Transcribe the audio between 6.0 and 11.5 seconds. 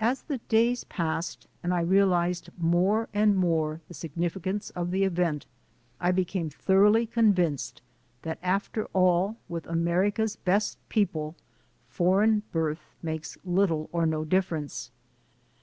became thoroughly convinced that after all with America's best peo ple,